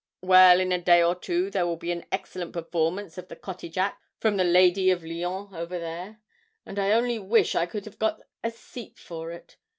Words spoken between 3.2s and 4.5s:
the cottage act from the